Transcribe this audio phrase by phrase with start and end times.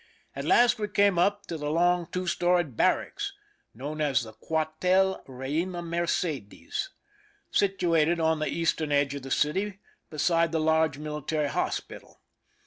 [0.35, 3.33] At last we came up to the long two story barracks
[3.71, 6.89] known as the Cuartel Eeina Mercedes,
[7.51, 9.77] situated on the eastern edge of the city
[10.09, 12.19] beside the large military hospital.